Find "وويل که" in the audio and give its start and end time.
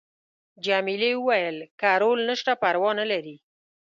1.17-1.89